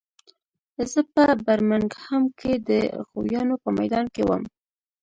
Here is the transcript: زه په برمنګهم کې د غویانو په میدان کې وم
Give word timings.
زه 0.91 0.99
په 1.13 1.23
برمنګهم 1.45 2.23
کې 2.39 2.53
د 2.67 2.69
غویانو 3.09 3.55
په 3.63 3.69
میدان 3.79 4.05
کې 4.13 4.23
وم 4.27 4.43